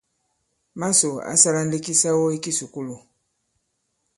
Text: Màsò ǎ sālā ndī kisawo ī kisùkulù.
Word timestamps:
Màsò 0.79 1.11
ǎ 1.31 1.33
sālā 1.41 1.61
ndī 1.67 1.79
kisawo 1.85 2.25
ī 2.35 2.37
kisùkulù. 2.43 2.95